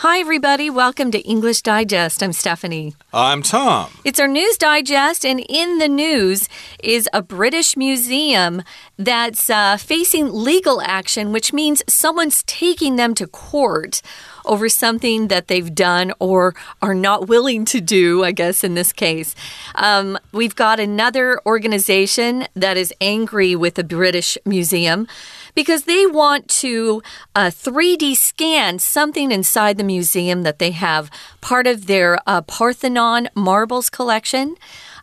[0.00, 0.68] Hi, everybody.
[0.68, 2.22] Welcome to English Digest.
[2.22, 2.94] I'm Stephanie.
[3.14, 3.90] I'm Tom.
[4.04, 6.50] It's our news digest, and in the news
[6.84, 8.62] is a British museum
[8.98, 14.02] that's uh, facing legal action, which means someone's taking them to court
[14.46, 18.92] over something that they've done or are not willing to do, I guess, in this
[18.92, 19.34] case.
[19.74, 25.06] Um, we've got another organization that is angry with the British Museum
[25.54, 27.02] because they want to
[27.34, 31.10] uh, 3D scan something inside the museum that they have,
[31.40, 34.54] part of their uh, Parthenon marbles collection.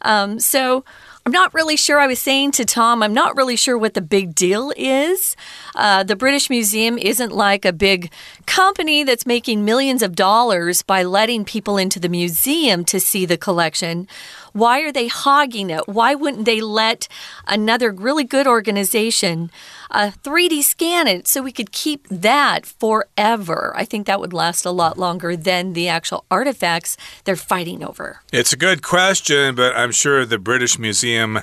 [0.04, 0.86] Um, so,
[1.26, 2.02] I'm not really sure.
[2.02, 5.38] I was saying to Tom, I'm not really sure what the big deal is.
[5.74, 8.12] Uh, the British Museum isn't like a big
[8.46, 13.38] company that's making millions of dollars by letting people into the museum to see the
[13.38, 14.06] collection.
[14.52, 15.88] Why are they hogging it?
[15.88, 17.08] Why wouldn't they let
[17.48, 19.50] another really good organization
[19.94, 23.74] uh, 3D scan it so we could keep that forever?
[23.76, 28.22] I think that would last a lot longer than the actual artifacts they're fighting over.
[28.32, 31.40] It's a good question, but I'm sure the British Museum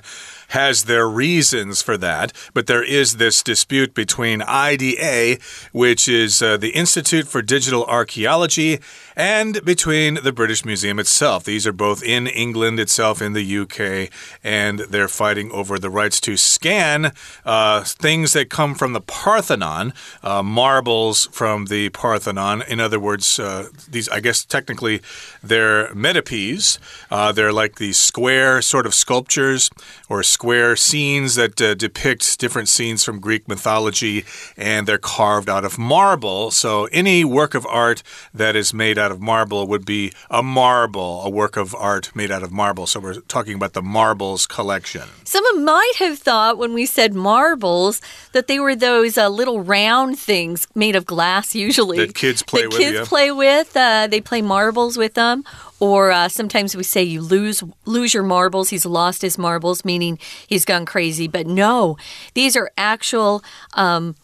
[0.50, 2.32] has their reasons for that.
[2.54, 5.38] But there is this dispute between IDA,
[5.72, 8.80] which is uh, the Institute for Digital Archaeology,
[9.16, 11.44] and between the British Museum itself.
[11.44, 14.10] These are both in England itself, in the UK,
[14.42, 17.12] and they're fighting over the rights to scan
[17.44, 22.62] uh, things that come from the Parthenon, uh, marbles from the Parthenon.
[22.68, 25.02] In other words, uh, these, I guess, technically,
[25.42, 26.78] they're metopes.
[27.10, 29.70] Uh, they're like these square sort of sculptures
[30.08, 34.24] or square scenes that uh, depict different scenes from Greek mythology,
[34.56, 36.50] and they're carved out of marble.
[36.50, 38.02] So any work of art
[38.34, 42.30] that is made out of marble would be a marble, a work of art made
[42.30, 42.86] out of marble.
[42.86, 45.02] So we're talking about the marbles collection.
[45.24, 48.00] Someone might have thought when we said marbles
[48.32, 51.98] that they were those uh, little round things made of glass, usually.
[51.98, 52.78] That kids play that with.
[52.78, 53.04] kids yeah.
[53.04, 53.76] play with.
[53.76, 55.44] Uh, they play marbles with them.
[55.80, 58.68] Or uh, sometimes we say you lose lose your marbles.
[58.68, 61.26] He's lost his marbles, meaning he's gone crazy.
[61.26, 61.96] But no,
[62.34, 63.42] these are actual.
[63.74, 64.14] Um,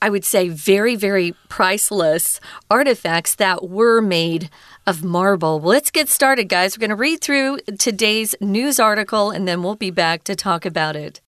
[0.00, 4.48] I would say very, very priceless artifacts that were made
[4.86, 5.58] of marble.
[5.58, 6.76] Well, let's get started, guys.
[6.76, 10.64] We're going to read through today's news article and then we'll be back to talk
[10.64, 11.20] about it.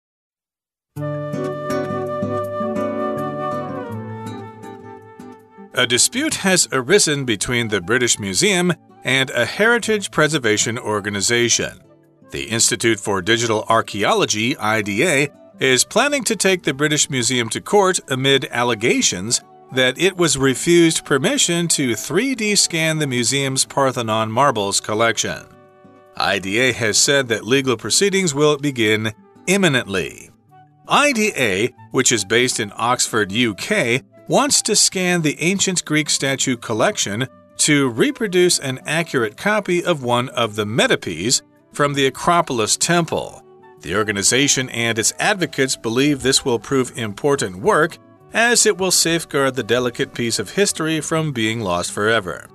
[5.77, 11.81] A dispute has arisen between the British Museum and a heritage preservation organization.
[12.31, 17.99] The Institute for Digital Archaeology, IDA, is planning to take the British Museum to court
[18.07, 19.41] amid allegations
[19.73, 25.45] that it was refused permission to 3D scan the museum's Parthenon marbles collection.
[26.15, 29.11] IDA has said that legal proceedings will begin
[29.45, 30.29] imminently.
[30.87, 37.27] IDA, which is based in Oxford, UK, wants to scan the ancient Greek statue collection
[37.57, 41.41] to reproduce an accurate copy of one of the metopes
[41.73, 43.43] from the Acropolis Temple.
[43.81, 47.97] The organization and its advocates believe this will prove important work
[48.33, 52.47] as it will safeguard the delicate piece of history from being lost forever.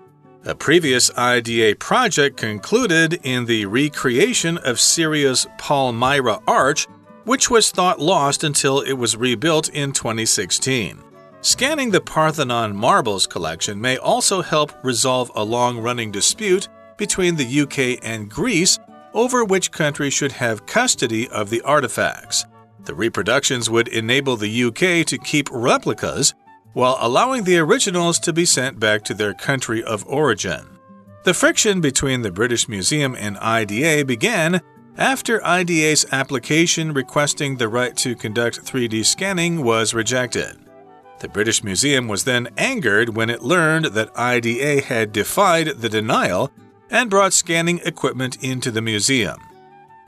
[0.44, 6.86] A previous IDA project concluded in the recreation of Syria's Palmyra Arch,
[7.24, 11.02] which was thought lost until it was rebuilt in 2016.
[11.42, 16.68] Scanning the Parthenon marbles collection may also help resolve a long running dispute
[16.98, 18.78] between the UK and Greece
[19.14, 22.44] over which country should have custody of the artifacts.
[22.84, 26.34] The reproductions would enable the UK to keep replicas
[26.74, 30.78] while allowing the originals to be sent back to their country of origin.
[31.24, 34.60] The friction between the British Museum and IDA began
[34.98, 40.69] after IDA's application requesting the right to conduct 3D scanning was rejected.
[41.20, 46.50] The British Museum was then angered when it learned that IDA had defied the denial
[46.90, 49.38] and brought scanning equipment into the museum.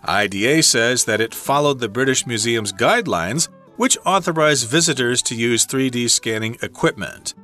[0.04, 6.08] IDA says that it followed the British Museum's guidelines, which authorize visitors to use 3D
[6.10, 7.34] scanning equipment.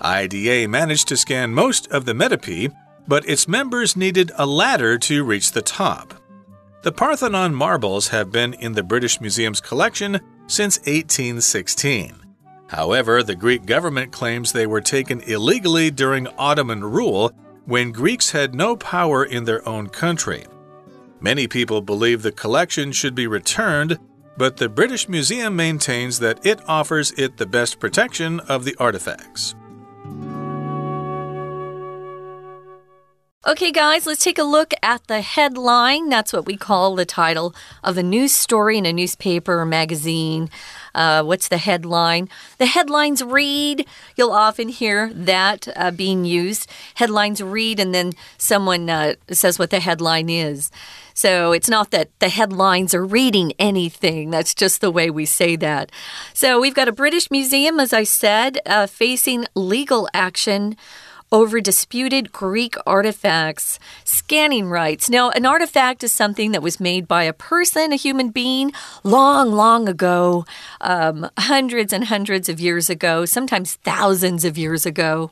[0.00, 2.72] IDA managed to scan most of the metope,
[3.08, 6.14] but its members needed a ladder to reach the top.
[6.82, 12.23] The Parthenon marbles have been in the British Museum's collection since 1816.
[12.68, 17.32] However, the Greek government claims they were taken illegally during Ottoman rule
[17.66, 20.46] when Greeks had no power in their own country.
[21.20, 23.98] Many people believe the collection should be returned,
[24.36, 29.54] but the British Museum maintains that it offers it the best protection of the artifacts.
[33.46, 36.08] Okay, guys, let's take a look at the headline.
[36.08, 40.48] That's what we call the title of a news story in a newspaper or magazine.
[40.94, 42.28] Uh, what's the headline?
[42.58, 43.86] The headlines read,
[44.16, 46.70] you'll often hear that uh, being used.
[46.94, 50.70] Headlines read, and then someone uh, says what the headline is.
[51.14, 54.30] So it's not that the headlines are reading anything.
[54.30, 55.92] That's just the way we say that.
[56.32, 60.76] So we've got a British museum, as I said, uh, facing legal action
[61.32, 65.10] over disputed Greek artifacts, scanning rights.
[65.10, 68.72] Now, an artifact is something that was made by a person, a human being,
[69.02, 70.44] long, long ago,
[70.80, 75.30] um, hundreds and hundreds of years ago, sometimes thousands of years ago.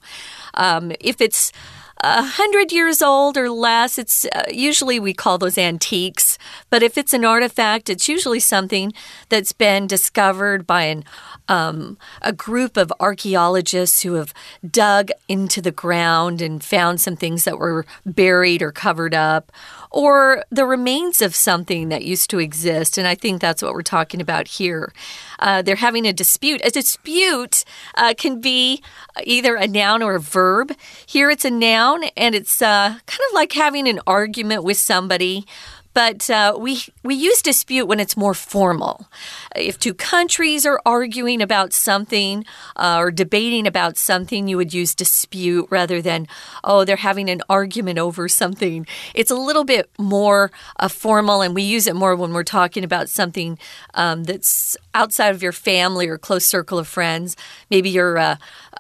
[0.54, 1.52] Um, if it's
[1.98, 6.38] a hundred years old or less, it's uh, usually we call those antiques.
[6.70, 8.92] But if it's an artifact, it's usually something
[9.28, 11.04] that's been discovered by an
[11.48, 14.32] um, a group of archaeologists who have
[14.68, 19.52] dug into the ground and found some things that were buried or covered up,
[19.92, 22.98] or the remains of something that used to exist.
[22.98, 24.92] And I think that's what we're talking about here.
[25.38, 26.60] Uh, they're having a dispute.
[26.64, 27.64] A dispute
[27.96, 28.82] uh, can be
[29.24, 30.72] either a noun or a verb.
[31.06, 35.46] Here it's a noun, and it's uh, kind of like having an argument with somebody
[35.94, 39.06] but uh, we we use dispute when it's more formal.
[39.54, 42.44] If two countries are arguing about something
[42.76, 46.26] uh, or debating about something, you would use dispute rather than
[46.64, 48.86] oh they're having an argument over something.
[49.14, 52.84] It's a little bit more uh, formal, and we use it more when we're talking
[52.84, 53.58] about something
[53.94, 57.36] um, that's outside of your family or close circle of friends.
[57.70, 58.18] Maybe you're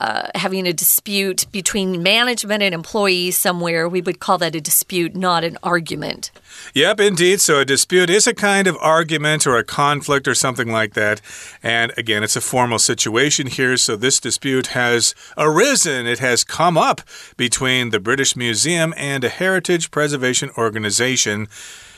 [0.00, 3.88] uh, having a dispute between management and employees somewhere.
[3.88, 6.30] We would call that a dispute, not an argument.
[6.74, 7.40] Yep, indeed.
[7.40, 11.20] So a dispute is a kind of argument or a conflict or something like that.
[11.62, 13.76] And again, it's a formal situation here.
[13.76, 17.02] So this dispute has arisen, it has come up
[17.36, 21.48] between the British Museum and a heritage preservation organization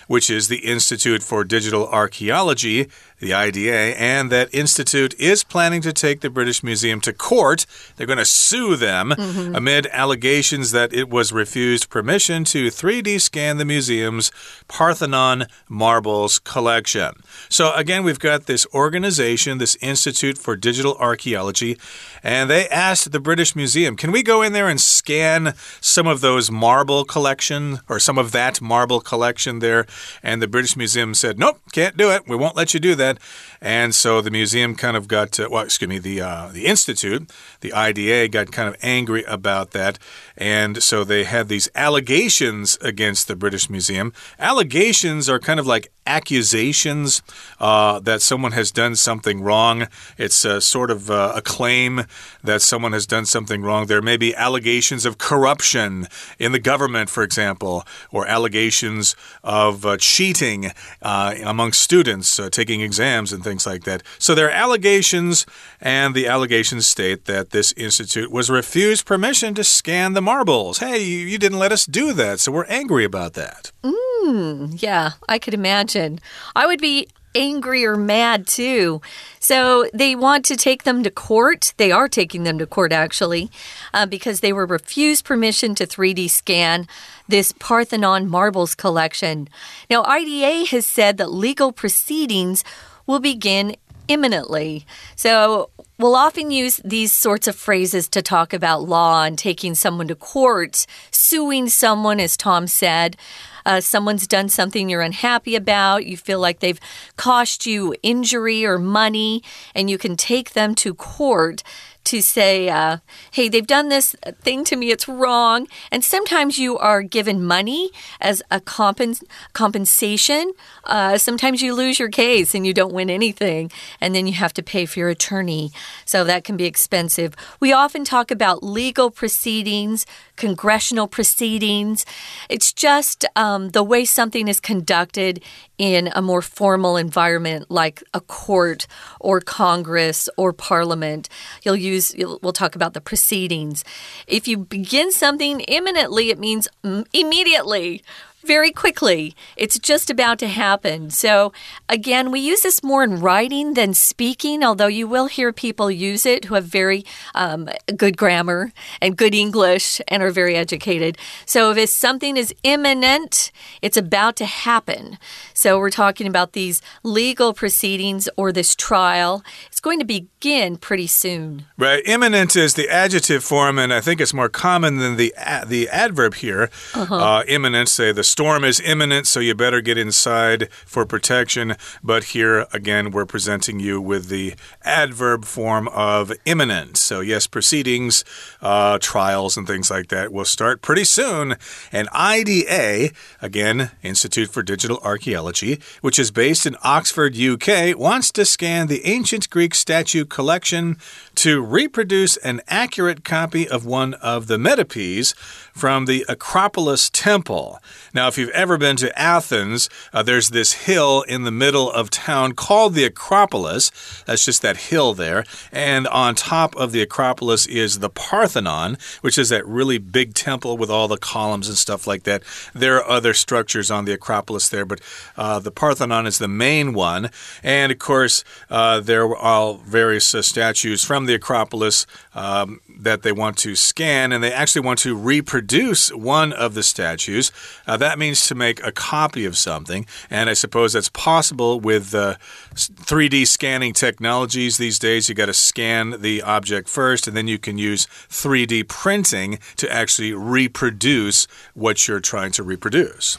[0.06, 2.88] which is the Institute for Digital Archaeology,
[3.20, 7.66] the IDA, and that institute is planning to take the British Museum to court.
[7.96, 9.56] They're going to sue them mm -hmm.
[9.56, 14.30] amid allegations that it was refused permission to 3D scan the museum's
[14.68, 17.10] Parthenon marbles collection.
[17.48, 21.76] So, again, we've got this organization, this Institute for Digital Archaeology,
[22.22, 26.20] and they asked the British Museum, can we go in there and scan some of
[26.20, 29.84] those marble collection or some of that marble collection there?
[30.22, 32.28] And the British Museum said, nope, can't do it.
[32.28, 33.18] We won't let you do that.
[33.64, 37.32] And so the museum kind of got, uh, well, excuse me, the uh, the institute,
[37.60, 39.98] the IDA, got kind of angry about that,
[40.36, 44.12] and so they had these allegations against the British Museum.
[44.38, 47.22] Allegations are kind of like accusations
[47.58, 49.88] uh, that someone has done something wrong.
[50.18, 52.04] It's a sort of uh, a claim
[52.42, 53.86] that someone has done something wrong.
[53.86, 56.06] There may be allegations of corruption
[56.38, 60.72] in the government, for example, or allegations of uh, cheating
[61.02, 64.02] uh, among students uh, taking exams and things like that.
[64.18, 65.46] So there are allegations,
[65.80, 70.78] and the allegations state that this institute was refused permission to scan the marbles.
[70.78, 73.72] Hey, you, you didn't let us do that, so we're angry about that.
[73.82, 76.20] Mm, yeah, I could imagine.
[76.54, 79.00] I would be angry or mad too.
[79.40, 81.74] So they want to take them to court.
[81.76, 83.50] They are taking them to court actually,
[83.92, 86.86] uh, because they were refused permission to 3D scan
[87.28, 89.48] this Parthenon marbles collection.
[89.88, 92.64] Now, IDA has said that legal proceedings
[93.06, 93.76] will begin
[94.08, 94.86] imminently.
[95.16, 100.08] So We'll often use these sorts of phrases to talk about law and taking someone
[100.08, 103.16] to court, suing someone, as Tom said.
[103.64, 106.80] Uh, someone's done something you're unhappy about, you feel like they've
[107.16, 109.40] cost you injury or money,
[109.72, 111.62] and you can take them to court
[112.04, 112.98] to say, uh,
[113.32, 115.66] hey, they've done this thing to me, it's wrong.
[115.90, 120.52] And sometimes you are given money as a compens compensation.
[120.84, 123.70] Uh, sometimes you lose your case and you don't win anything,
[124.00, 125.72] and then you have to pay for your attorney.
[126.04, 127.34] So that can be expensive.
[127.60, 130.06] We often talk about legal proceedings,
[130.36, 132.04] congressional proceedings.
[132.48, 135.42] It's just um, the way something is conducted
[135.78, 138.86] in a more formal environment like a court
[139.20, 141.28] or Congress or Parliament.
[141.62, 143.84] You'll use, you'll, we'll talk about the proceedings.
[144.26, 146.68] If you begin something imminently, it means
[147.12, 148.02] immediately
[148.46, 149.34] very quickly.
[149.56, 151.10] It's just about to happen.
[151.10, 151.52] So,
[151.88, 156.26] again, we use this more in writing than speaking, although you will hear people use
[156.26, 161.18] it who have very um, good grammar and good English and are very educated.
[161.46, 163.50] So, if something is imminent,
[163.82, 165.18] it's about to happen.
[165.52, 169.42] So, we're talking about these legal proceedings or this trial.
[169.68, 171.66] It's going to begin pretty soon.
[171.78, 172.02] Right.
[172.06, 175.34] Imminent is the adjective form, and I think it's more common than the,
[175.66, 176.70] the adverb here.
[176.94, 177.40] Uh -huh.
[177.40, 181.76] uh, imminent, say the storm is imminent, so you better get inside for protection.
[182.02, 186.96] But here, again, we're presenting you with the adverb form of imminent.
[186.96, 188.24] So, yes, proceedings,
[188.60, 191.54] uh, trials, and things like that will start pretty soon.
[191.92, 198.44] And IDA, again, Institute for Digital Archaeology, which is based in Oxford, UK, wants to
[198.44, 200.96] scan the ancient Greek statue collection
[201.36, 205.34] to reproduce an accurate copy of one of the metopes
[205.74, 207.80] from the Acropolis Temple.
[208.14, 212.10] Now, if you've ever been to Athens, uh, there's this hill in the middle of
[212.10, 213.90] town called the Acropolis.
[214.24, 215.44] That's just that hill there.
[215.72, 220.76] And on top of the Acropolis is the Parthenon, which is that really big temple
[220.76, 222.44] with all the columns and stuff like that.
[222.72, 225.00] There are other structures on the Acropolis there, but
[225.36, 227.30] uh, the Parthenon is the main one.
[227.64, 233.22] And of course, uh, there are all various uh, statues from the Acropolis um, that
[233.22, 235.63] they want to scan, and they actually want to reproduce
[236.10, 237.52] one of the statues.
[237.86, 242.14] Uh, that means to make a copy of something, and I suppose that's possible with
[242.14, 242.36] uh,
[242.74, 245.28] 3D scanning technologies these days.
[245.28, 249.90] You got to scan the object first, and then you can use 3D printing to
[249.92, 253.38] actually reproduce what you're trying to reproduce.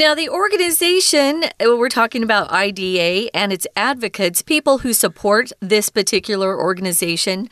[0.00, 5.90] Now, the organization, uh, we're talking about IDA and its advocates, people who support this
[5.90, 7.50] particular organization,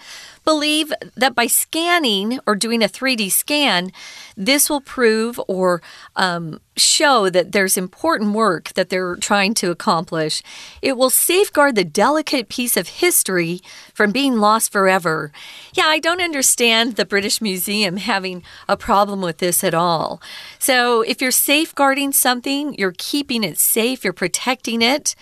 [0.49, 3.93] believe that by scanning or doing a 3D scan,
[4.35, 5.83] this will prove or
[6.17, 10.43] um, show that there's important work that they're trying to accomplish.
[10.81, 13.61] It will safeguard the delicate piece of history
[13.93, 15.33] from being lost forever.
[15.75, 20.23] Yeah, I don't understand the British Museum having a problem with this at all.
[20.59, 25.15] So, if you're safeguarding something, you're keeping it safe, you're protecting it.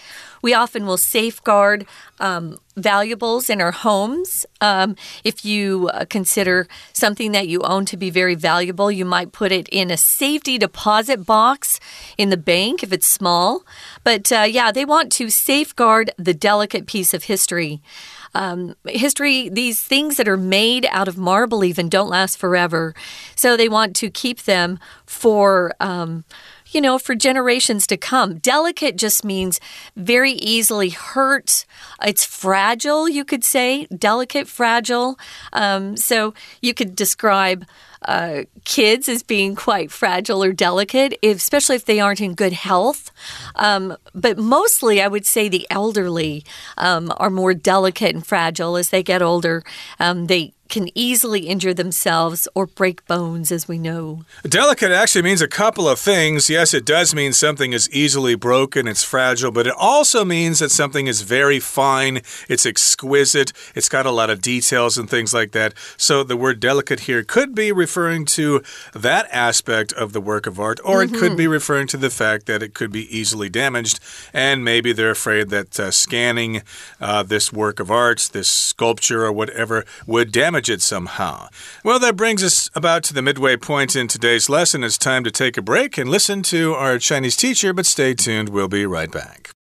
[0.46, 1.86] We often will safeguard
[2.20, 4.46] um, valuables in our homes.
[4.60, 9.32] Um, if you uh, consider something that you own to be very valuable, you might
[9.32, 11.80] put it in a safety deposit box
[12.16, 13.64] in the bank if it's small.
[14.04, 17.82] But uh, yeah, they want to safeguard the delicate piece of history.
[18.32, 22.94] Um, history, these things that are made out of marble even don't last forever.
[23.34, 25.74] So they want to keep them for.
[25.80, 26.22] Um,
[26.70, 28.38] you know, for generations to come.
[28.38, 29.60] Delicate just means
[29.96, 31.64] very easily hurt.
[32.02, 33.86] It's fragile, you could say.
[33.86, 35.18] Delicate, fragile.
[35.52, 37.64] Um, so you could describe
[38.02, 43.10] uh, kids as being quite fragile or delicate, especially if they aren't in good health.
[43.56, 46.44] Um, but mostly, I would say the elderly
[46.76, 49.64] um, are more delicate and fragile as they get older.
[49.98, 54.24] Um, they can easily injure themselves or break bones, as we know.
[54.42, 56.50] Delicate actually means a couple of things.
[56.50, 60.70] Yes, it does mean something is easily broken, it's fragile, but it also means that
[60.70, 65.52] something is very fine, it's exquisite, it's got a lot of details and things like
[65.52, 65.74] that.
[65.96, 70.58] So the word delicate here could be referring to that aspect of the work of
[70.58, 71.14] art, or mm -hmm.
[71.14, 71.52] it could be mm-hmm.
[71.52, 73.98] referring to the fact that it could be easily damaged,
[74.32, 76.62] and maybe they're afraid that uh, scanning
[77.00, 81.49] uh, this work of art, this sculpture or whatever, would damage damage it somehow.
[81.83, 84.83] Well, that brings us about to the midway point in today's lesson.
[84.83, 88.49] It's time to take a break and listen to our Chinese teacher, but stay tuned.
[88.49, 89.51] We'll be right back.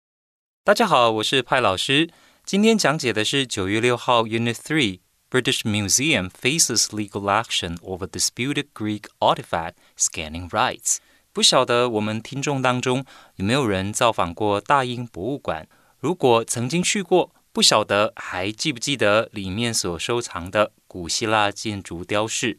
[0.65, 2.11] 大家好，我是派老师。
[2.45, 10.97] 今天讲解的是九月六号 Unit Three。British Museum faces legal action over disputed Greek artifact scanning rights。
[11.33, 13.05] 不晓得我们听众当中
[13.37, 15.69] 有没有人造访过大英博物馆？
[16.01, 22.58] 如果曾经去过，不晓得还记不记得里面所收藏的 古希腊建筑雕饰。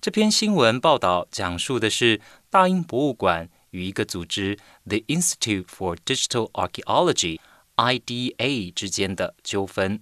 [0.00, 10.00] 这篇新闻报道讲述的是大英博物馆与一个组织 The Institute for Digital Archaeology（IDA） 之间的纠纷。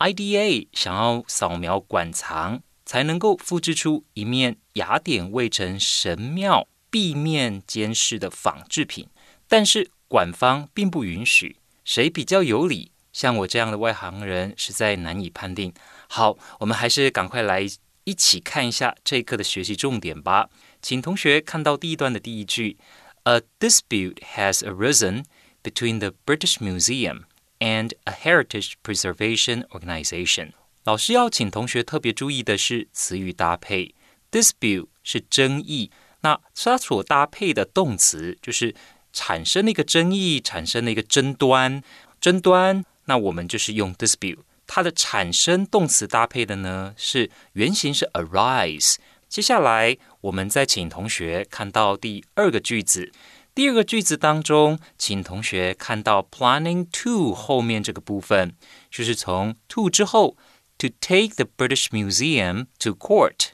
[0.00, 9.06] IDA 想要扫描馆藏，才能够复制出一面雅典卫城神庙壁面监视的仿制品，
[9.46, 11.58] 但是馆方并不允许。
[11.84, 12.90] 谁比较有理？
[13.12, 15.74] 像我这样的外行人实在难以判定。
[16.14, 17.66] 好，我们还是赶快来
[18.04, 20.50] 一起看一下这一课的学习重点吧。
[20.82, 22.76] 请同学看到第一段的第一句
[23.22, 25.24] ：A dispute has arisen
[25.62, 27.22] between the British Museum
[27.60, 30.50] and a heritage preservation organization。
[30.84, 33.94] 老师要请同学特别注意的是词语搭配。
[34.30, 35.90] Dispute 是争议，
[36.20, 38.74] 那它所搭配的动词就是
[39.14, 41.82] 产生了一个争议，产生了一个争端，
[42.20, 42.84] 争端。
[43.06, 44.40] 那我们就是用 dispute。
[44.66, 48.96] 它的产生动词搭配的呢是原型是 arise。
[49.28, 53.12] 接下来我们再请同学看到第二个句子。
[53.54, 58.54] 第二个句子当中，请同学看到 planning to 后面这个部分，
[58.90, 60.36] 就是从 to 之后
[60.78, 63.50] ，to take the British Museum to court。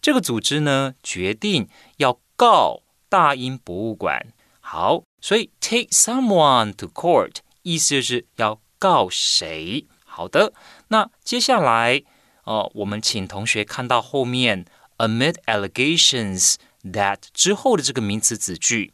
[0.00, 4.32] 这个组织呢决定要告大英博物馆。
[4.60, 9.86] 好，所以 take someone to court 意思就是要告谁。
[10.11, 10.53] 好的，
[10.87, 12.01] 那接下来
[12.43, 14.65] 哦，我们请同学看到后面
[14.97, 18.91] amid allegations that 之后的这个名词子句，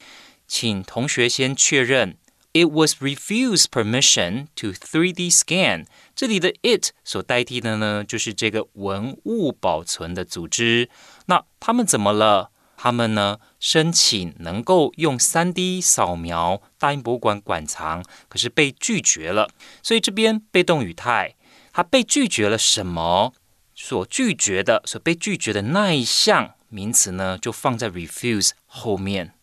[0.47, 2.17] 请同学先确认
[2.53, 5.85] it was refused permission to 3D scan。
[6.15, 10.89] 这里的 it 所代替的呢，就是这个文物保存的组织。
[11.27, 12.51] 那他们怎么了？
[12.80, 19.50] 他们呢申请能够用 3D 扫描大英博物馆馆藏，可是被拒绝了。
[19.82, 21.34] 所以这边被动语态，
[21.72, 23.34] 他被拒绝了什么？
[23.74, 29.34] 所拒绝的，所被拒绝的那一项名词呢，就放在 refuse 后面。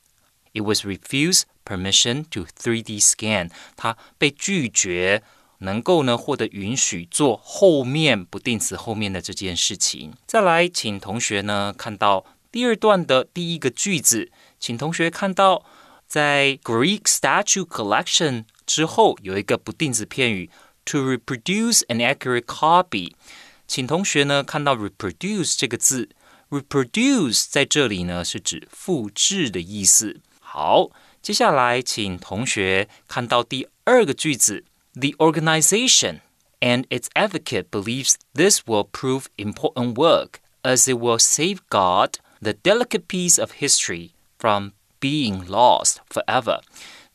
[0.53, 3.51] It was refused permission to 3D scan。
[3.75, 5.23] 它被拒绝
[5.57, 10.13] 能够呢获得允许做后面不定词后面的这件事情。
[10.25, 12.25] 再来，请同学呢看到。
[12.54, 15.64] 第二段的第一个句子，请同学看到，
[16.06, 20.50] 在 Greek statue collection 之后有一个不定词片语
[20.84, 23.12] to reproduce an accurate copy。
[23.68, 26.08] 请同学呢看到 reproduce 这个字，
[26.49, 30.20] reproduce 在这里呢是指复制的意思。
[30.40, 30.90] 好，
[31.22, 36.18] 接下来请同学看到第二个句子，the organization
[36.58, 43.06] and its advocate believes this will prove important work as it will safeguard the delicate
[43.06, 46.60] piece of history from being lost forever。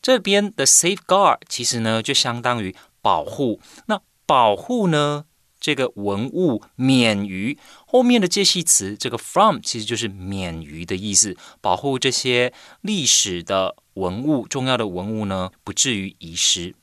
[0.02, 3.60] 这边的 safeguard 其实呢就相当于保护。
[3.86, 5.24] 那保护呢，
[5.58, 16.74] 这个文物免于后面的介系词，这个 from 其实就是免于的意思，保护这些历史的文物、重要的文物呢，不至于遗失。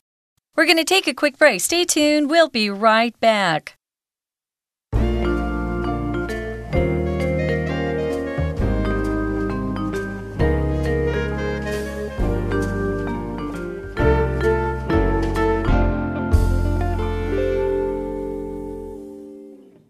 [0.56, 1.62] We're going to take a quick break.
[1.62, 2.28] Stay tuned.
[2.28, 3.74] We'll be right back.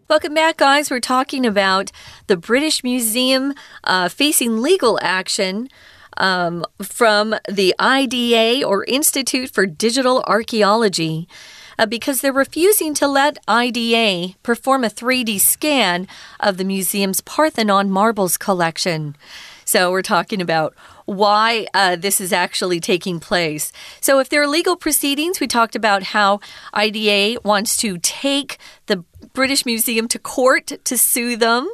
[0.09, 0.89] Welcome back, guys.
[0.89, 1.91] We're talking about
[2.25, 5.69] the British Museum uh, facing legal action
[6.17, 11.27] um, from the IDA or Institute for Digital Archaeology.
[11.77, 16.07] Uh, because they're refusing to let IDA perform a 3D scan
[16.39, 19.15] of the museum's Parthenon marbles collection.
[19.69, 20.73] So, we're talking about
[21.05, 23.71] why uh, this is actually taking place.
[24.01, 26.39] So, if there are legal proceedings, we talked about how
[26.73, 29.03] IDA wants to take the
[29.33, 31.69] British Museum to court to sue them.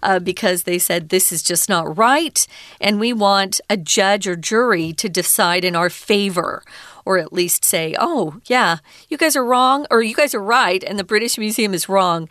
[0.00, 2.46] Uh, because they said this is just not right,
[2.80, 6.62] and we want a judge or jury to decide in our favor,
[7.04, 8.76] or at least say, oh, yeah,
[9.08, 12.28] you guys are wrong, or you guys are right, and the British Museum is wrong,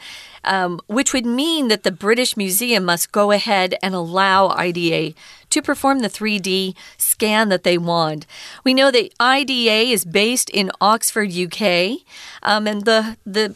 [0.47, 5.13] um, which would mean that the British Museum must go ahead and allow IDA
[5.49, 8.25] to perform the 3D scan that they want.
[8.63, 11.99] We know that IDA is based in Oxford, UK,
[12.41, 13.55] um, and the the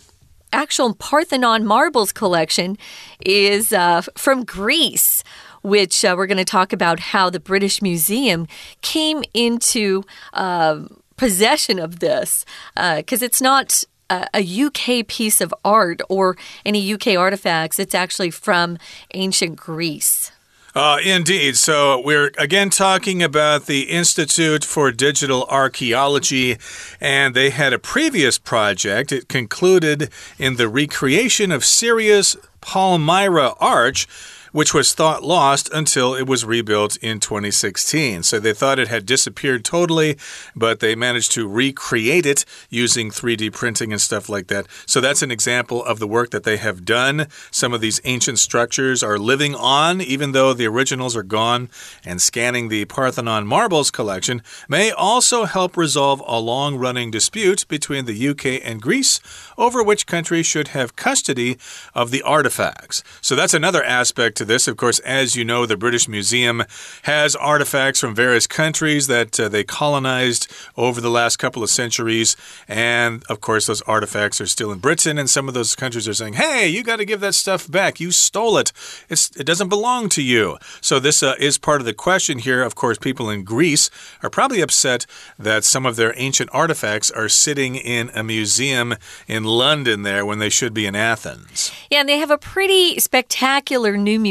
[0.53, 2.77] actual Parthenon marbles collection
[3.25, 5.23] is uh, from Greece.
[5.63, 8.47] Which uh, we're going to talk about how the British Museum
[8.81, 10.85] came into uh,
[11.17, 16.93] possession of this because uh, it's not a, a UK piece of art or any
[16.93, 17.79] UK artifacts.
[17.79, 18.77] It's actually from
[19.13, 20.31] ancient Greece.
[20.73, 21.57] Uh, indeed.
[21.57, 26.57] So, we're again talking about the Institute for Digital Archaeology,
[27.01, 29.11] and they had a previous project.
[29.11, 34.07] It concluded in the recreation of Syria's Palmyra Arch
[34.51, 38.23] which was thought lost until it was rebuilt in 2016.
[38.23, 40.17] So they thought it had disappeared totally,
[40.55, 44.67] but they managed to recreate it using 3D printing and stuff like that.
[44.85, 47.27] So that's an example of the work that they have done.
[47.49, 51.69] Some of these ancient structures are living on, even though the originals are gone.
[52.05, 58.05] And scanning the Parthenon marbles collection may also help resolve a long running dispute between
[58.05, 59.19] the UK and Greece
[59.57, 61.57] over which country should have custody
[61.93, 63.03] of the artifacts.
[63.21, 64.67] So that's another aspect to this.
[64.67, 66.63] Of course, as you know, the British Museum
[67.03, 72.35] has artifacts from various countries that uh, they colonized over the last couple of centuries.
[72.67, 76.15] And of course, those artifacts are still in Britain, and some of those countries are
[76.15, 77.99] saying, hey, you got to give that stuff back.
[77.99, 78.71] You stole it.
[79.09, 80.57] It's, it doesn't belong to you.
[80.81, 82.63] So, this uh, is part of the question here.
[82.63, 83.91] Of course, people in Greece
[84.23, 85.05] are probably upset
[85.37, 88.95] that some of their ancient artifacts are sitting in a museum
[89.27, 91.71] in London there when they should be in Athens.
[91.91, 94.30] Yeah, and they have a pretty spectacular new museum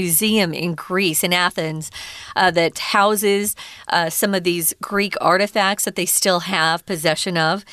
[0.55, 1.91] in Greece, in Athens,
[2.37, 3.57] uh, that houses
[3.89, 7.65] uh, some of these Greek artifacts that they still have possession of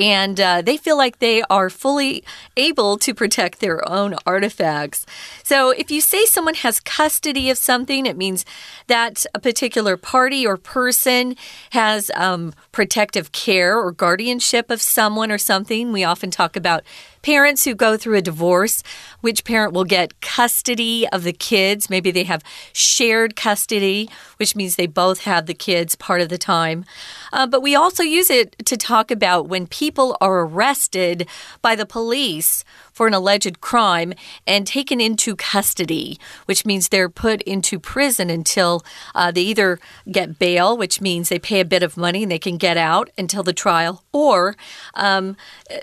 [0.00, 2.24] and uh, they feel like they are fully
[2.56, 5.04] able to protect their own artifacts.
[5.50, 8.44] So, if you say someone has custody of something, it means
[8.86, 11.34] that a particular party or person
[11.70, 15.90] has um, protective care or guardianship of someone or something.
[15.90, 16.84] We often talk about
[17.22, 18.82] parents who go through a divorce,
[19.20, 21.90] which parent will get custody of the kids?
[21.90, 26.38] Maybe they have shared custody, which means they both have the kids part of the
[26.38, 26.84] time.
[27.32, 31.28] Uh, but we also use it to talk about when people are arrested
[31.60, 32.64] by the police
[33.00, 34.12] for an alleged crime
[34.46, 38.84] and taken into custody, which means they're put into prison until
[39.14, 39.80] uh, they either
[40.12, 43.08] get bail, which means they pay a bit of money and they can get out
[43.16, 44.54] until the trial, or
[44.92, 45.34] um,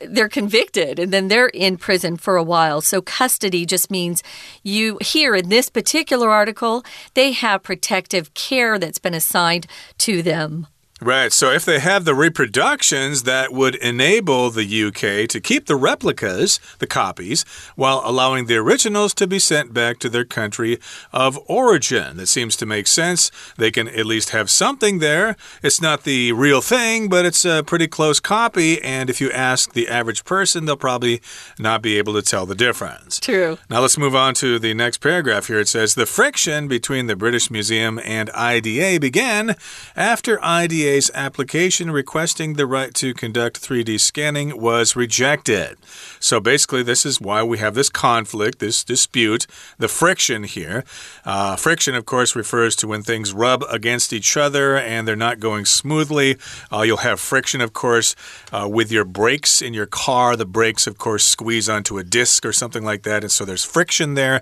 [0.08, 2.82] they're convicted and then they're in prison for a while.
[2.82, 4.22] So, custody just means
[4.62, 9.66] you, here in this particular article, they have protective care that's been assigned
[9.98, 10.68] to them.
[11.00, 11.32] Right.
[11.32, 16.60] So if they have the reproductions, that would enable the UK to keep the replicas,
[16.80, 17.44] the copies,
[17.76, 20.80] while allowing the originals to be sent back to their country
[21.14, 22.18] of origin.
[22.18, 23.30] That seems to make sense.
[23.58, 25.36] They can at least have something there.
[25.62, 28.82] It's not the real thing, but it's a pretty close copy.
[28.82, 31.22] And if you ask the average person, they'll probably
[31.60, 33.20] not be able to tell the difference.
[33.20, 33.60] True.
[33.70, 35.60] Now let's move on to the next paragraph here.
[35.60, 39.56] It says The friction between the British Museum and IDA began
[39.96, 45.78] after IDA USDA's application requesting the right to conduct 3D scanning was rejected.
[46.20, 50.84] So basically, this is why we have this conflict, this dispute, the friction here.
[51.26, 55.40] Uh, friction, of course, refers to when things rub against each other and they're not
[55.40, 56.38] going smoothly.
[56.72, 58.16] Uh, you'll have friction, of course,
[58.52, 60.36] uh, with your brakes in your car.
[60.36, 63.24] The brakes, of course, squeeze onto a disc or something like that.
[63.24, 64.42] And so there's friction there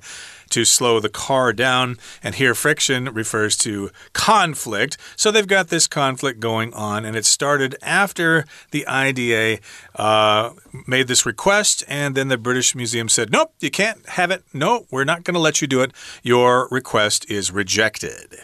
[0.50, 1.98] to slow the car down.
[2.24, 4.98] And here, friction refers to conflict.
[5.16, 9.60] So they've got this conflict going on, and it started after the IDA
[9.96, 10.52] uh,
[10.88, 14.44] made this request, and then the British Museum said, Nope, you can't have it.
[14.54, 15.92] No, we're not going to let you do it.
[16.22, 18.38] Your request is rejected.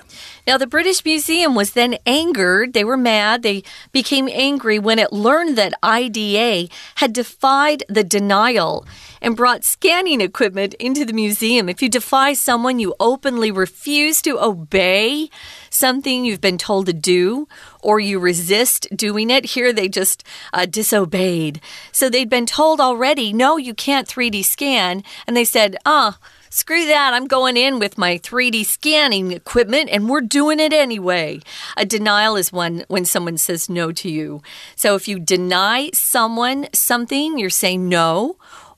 [0.47, 2.73] Now, the British Museum was then angered.
[2.73, 3.43] They were mad.
[3.43, 8.85] They became angry when it learned that IDA had defied the denial
[9.21, 11.69] and brought scanning equipment into the museum.
[11.69, 15.29] If you defy someone, you openly refuse to obey
[15.71, 17.47] something you've been told to do,
[17.81, 19.45] or you resist doing it.
[19.45, 21.59] Here they just uh, disobeyed.
[21.91, 25.03] So they'd been told already, no, you can't 3D scan.
[25.25, 29.89] And they said, ah, uh, Screw that, I'm going in with my 3D scanning equipment
[29.89, 31.39] and we're doing it anyway.
[31.77, 34.41] A denial is one when someone says no to you.
[34.75, 38.35] So if you deny someone something, you're saying no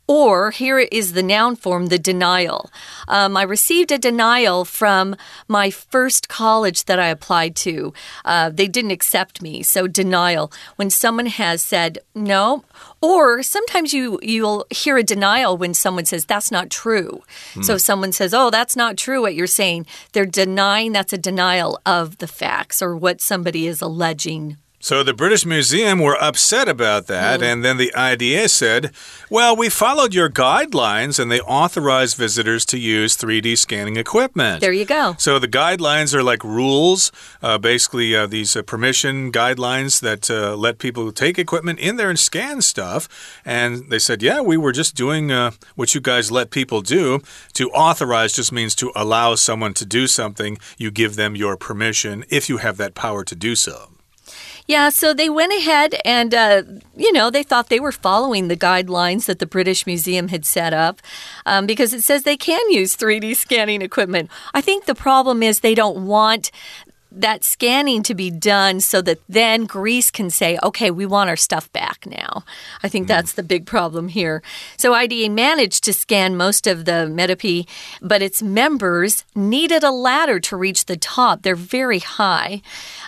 [0.07, 2.69] or here is the noun form, the denial.
[3.07, 5.15] Um, I received a denial from
[5.47, 7.93] my first college that I applied to.
[8.25, 9.63] Uh, they didn't accept me.
[9.63, 10.51] So, denial.
[10.75, 12.65] When someone has said no,
[13.01, 17.23] or sometimes you, you'll hear a denial when someone says, that's not true.
[17.53, 17.63] Mm.
[17.63, 19.85] So, someone says, oh, that's not true what you're saying.
[20.11, 25.13] They're denying that's a denial of the facts or what somebody is alleging so the
[25.13, 27.43] British Museum were upset about that, mm.
[27.43, 28.91] and then the IDA said,
[29.29, 34.59] Well, we followed your guidelines, and they authorized visitors to use 3D scanning equipment.
[34.59, 35.15] There you go.
[35.17, 40.57] So the guidelines are like rules, uh, basically, uh, these uh, permission guidelines that uh,
[40.57, 43.07] let people take equipment in there and scan stuff.
[43.45, 47.21] And they said, Yeah, we were just doing uh, what you guys let people do.
[47.53, 52.25] To authorize just means to allow someone to do something, you give them your permission
[52.29, 53.92] if you have that power to do so.
[54.65, 56.63] Yeah, so they went ahead and, uh,
[56.95, 60.73] you know, they thought they were following the guidelines that the British Museum had set
[60.73, 61.01] up
[61.45, 64.31] um, because it says they can use 3D scanning equipment.
[64.53, 66.49] I think the problem is they don't want
[67.15, 71.35] that scanning to be done so that then Greece can say, okay, we want our
[71.35, 72.43] stuff back now.
[72.81, 74.41] I think that's the big problem here.
[74.77, 77.67] So IDA managed to scan most of the Metope,
[78.01, 81.43] but its members needed a ladder to reach the top.
[81.43, 82.61] They're very high.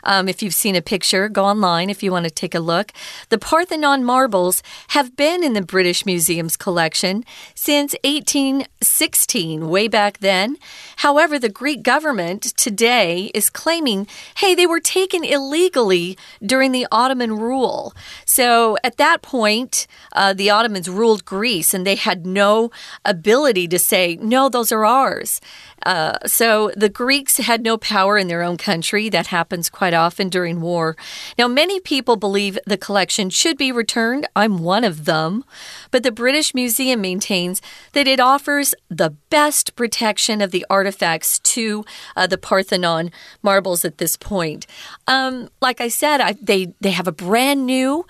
[0.03, 2.91] Um, if you've seen a picture, go online if you want to take a look.
[3.29, 7.23] The Parthenon marbles have been in the British Museum's collection
[7.55, 10.57] since 1816, way back then.
[10.97, 13.94] However, the Greek government today is claiming,
[14.41, 17.93] hey, they were taken illegally during the Ottoman rule.
[18.25, 22.71] So at that point, uh, the Ottomans ruled Greece and they had no
[23.03, 25.41] ability to say, no, those are ours.
[25.85, 29.09] Uh, so the Greeks had no power in their own country.
[29.09, 30.97] That happens quite often during war.
[31.37, 34.27] Now, many people believe the collection should be returned.
[34.35, 35.43] I'm one of them.
[35.91, 37.61] But the British Museum maintains
[37.93, 43.11] that it offers the best protection of the artifacts to uh, the Parthenon
[43.43, 44.65] marbles at this point.
[45.07, 48.05] Um, like I said, I, they, they have a brand new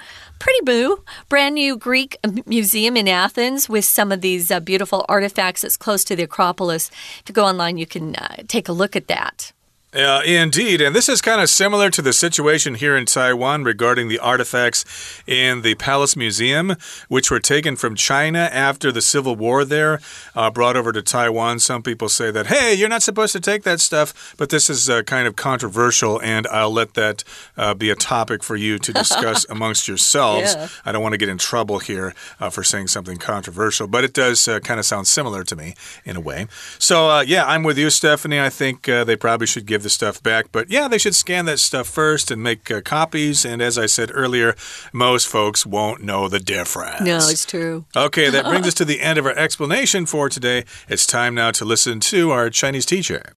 [0.45, 1.03] pretty boo.
[1.27, 6.03] Brand new Greek museum in Athens with some of these uh, beautiful artifacts that's close
[6.03, 6.91] to the Acropolis.
[7.21, 9.53] If you go online, you can uh, take a look at that.
[9.95, 14.09] Uh, indeed, and this is kind of similar to the situation here in Taiwan regarding
[14.09, 14.83] the artifacts
[15.25, 16.75] in the Palace Museum,
[17.07, 20.01] which were taken from China after the Civil War there,
[20.35, 21.59] uh, brought over to Taiwan.
[21.59, 24.89] Some people say that, hey, you're not supposed to take that stuff, but this is
[24.89, 27.23] uh, kind of controversial, and I'll let that
[27.55, 30.55] uh, be a topic for you to discuss amongst yourselves.
[30.55, 30.67] Yeah.
[30.83, 34.13] I don't want to get in trouble here uh, for saying something controversial, but it
[34.13, 36.47] does uh, kind of sound similar to me in a way.
[36.79, 38.41] So, yeah, I'm with you, Stephanie.
[38.41, 40.52] I think they probably should give the stuff back.
[40.52, 43.44] But yeah, they should scan that stuff first and make uh, copies.
[43.44, 44.54] And as I said earlier,
[44.92, 47.00] most folks won't know the difference.
[47.00, 47.84] No, it's true.
[47.94, 50.64] Okay, that brings us to the end of our explanation for today.
[50.88, 53.34] It's time now to listen to our Chinese teacher.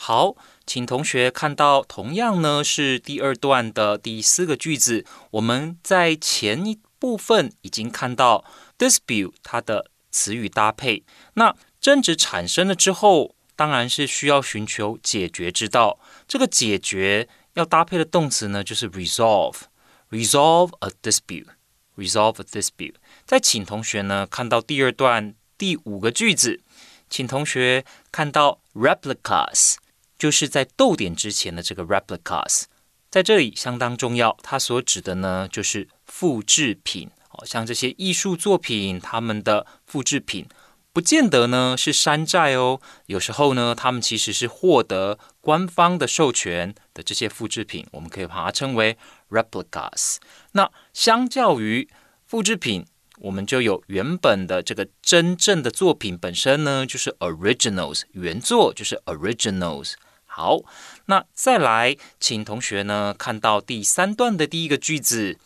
[0.00, 5.04] 好，请同学看到，同样呢是第二段的第四个句子。
[5.32, 8.44] 我们在前一部分已经看到
[8.78, 11.04] dispute 它的词语搭配。
[11.34, 15.99] 那争执产生了之后， 当然是需要寻求解决之道。
[16.27, 22.95] 这个解决要搭配的动词呢，就是 resolve，resolve a dispute，resolve a dispute。
[23.25, 26.61] 再请同学呢看到第二段第五个句子，
[27.09, 29.75] 请同学看到 replicas，
[30.17, 32.63] 就是在逗点之前的这个 replicas，
[33.09, 34.35] 在这里相当重要。
[34.41, 40.47] 它所指的呢就是复制品，哦，像这些艺术作品，他们的复制品。
[40.93, 48.95] 不见得呢是山寨哦，有时候呢，他们其实是获得官方的授权的这些复制品，我们可以把它称为
[49.31, 50.17] replicas。
[50.51, 51.89] 那相较于
[52.27, 52.85] 复制品，
[53.17, 59.93] 我们就有原本的这个真正的作品本身呢，就是 originals，原作就是 originals。
[60.25, 60.59] 好，
[61.05, 65.39] 那再来，请同学呢看到第三段的第一个句子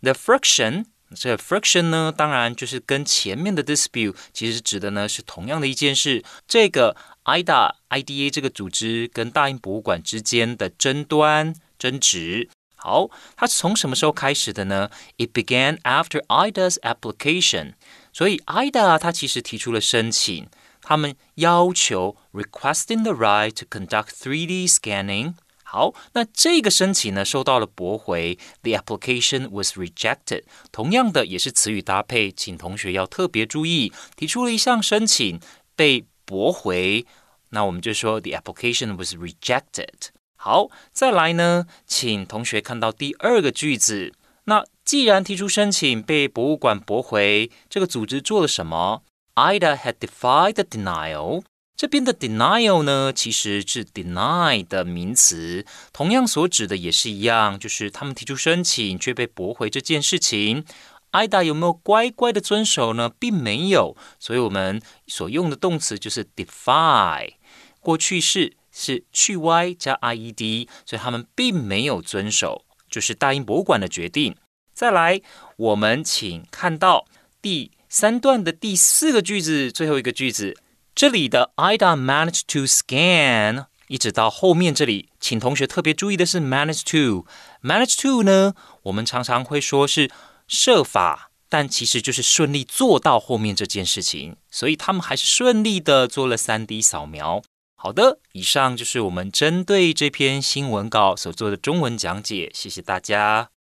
[0.00, 0.86] ，the friction。
[1.15, 6.23] 这个 friction 呢，当然就是跟前面的 dispute 其实指的呢是同样的一件事。
[6.47, 14.91] 这个 IDA IDA 这个组织跟大英博物馆之间的争端争执，好，它从什么时候开始的呢？
[15.17, 17.73] It began after IDA's application。
[18.13, 20.47] 所以 IDA 它其实提出了申请，
[20.81, 25.33] 他们要求 requesting the right to conduct 3D scanning。
[25.74, 30.44] 好，那这个申请呢受到了驳回，the application was rejected。
[30.70, 35.40] 同样的也是词语搭配，请同学要特别注意，提出了一项申请
[35.74, 37.04] 被驳回，
[37.50, 40.10] 那我们就说 the application was rejected。
[40.36, 44.12] 好，再来呢，请同学看到第二个句子。
[44.44, 49.02] 那既然提出申请被博物馆驳回，这个组织做了什么
[49.34, 51.42] ？IDA had defied the denial
[51.76, 60.64] 这边的 denial 呢，其实是 deny 的名词，同样所指的也是一样，就是他们提出申请却被驳回这件事情。
[61.10, 63.10] IDA 有没有乖乖的遵守呢？
[63.18, 67.34] 并没有，所以我们所用的动词就是 defy，
[67.80, 74.36] 过去式是去 y 加 ied，所以他们并没有遵守，就是大英博物馆的决定。
[74.72, 75.20] 再来，
[75.56, 77.06] 我们请看到
[77.42, 80.56] 第三段的第四个句子，最后一个句子。
[80.94, 87.26] 这里的 Ida managed to scan，一直到后面这里，请同学特别注意的是 managed to。
[87.62, 88.54] managed to 呢，
[88.84, 90.08] 我们常常会说是
[90.46, 97.42] 设法，但其实就是顺利做到后面这件事情，所以他们还是顺利的做了 3D 扫描。
[97.74, 103.53] 好的，以上就是我们针对这篇新闻稿所做的中文讲解，谢谢大家。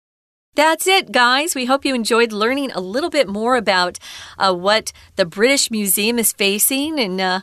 [0.55, 1.55] That's it, guys.
[1.55, 3.97] We hope you enjoyed learning a little bit more about
[4.37, 6.99] uh, what the British Museum is facing.
[6.99, 7.39] And uh,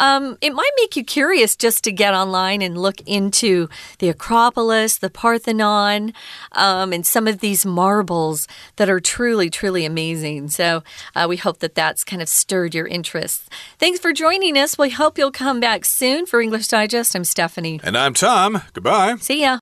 [0.00, 4.96] um, it might make you curious just to get online and look into the Acropolis,
[4.96, 6.14] the Parthenon,
[6.52, 10.48] um, and some of these marbles that are truly, truly amazing.
[10.48, 10.82] So
[11.14, 13.50] uh, we hope that that's kind of stirred your interest.
[13.78, 14.78] Thanks for joining us.
[14.78, 17.14] We hope you'll come back soon for English Digest.
[17.14, 17.80] I'm Stephanie.
[17.84, 18.62] And I'm Tom.
[18.72, 19.16] Goodbye.
[19.16, 19.58] See ya.